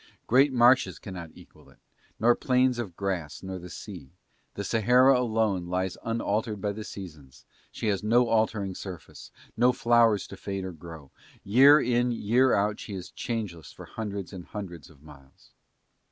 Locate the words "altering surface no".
8.27-9.71